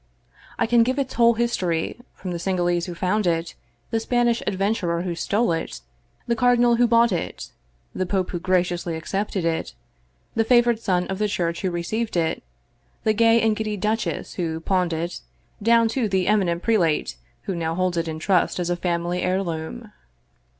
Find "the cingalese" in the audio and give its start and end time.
2.31-2.87